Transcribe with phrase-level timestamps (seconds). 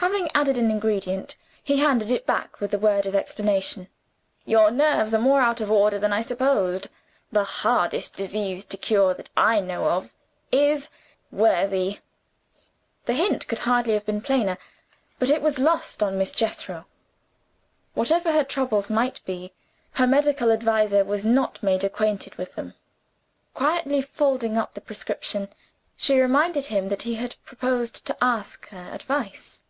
[0.00, 3.88] Having added an ingredient, he handed it back with a word of explanation.
[4.44, 6.88] "Your nerves are more out of order than I supposed.
[7.32, 10.14] The hardest disease to cure that I know of
[10.52, 10.88] is
[11.32, 11.98] worry."
[13.06, 14.56] The hint could hardly have been plainer;
[15.18, 16.86] but it was lost on Miss Jethro.
[17.94, 19.52] Whatever her troubles might be,
[19.94, 22.74] her medical adviser was not made acquainted with them.
[23.52, 25.48] Quietly folding up the prescription,
[25.96, 29.62] she reminded him that he had proposed to ask her advice.